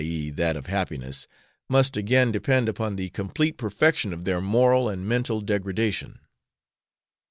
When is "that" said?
0.31-0.55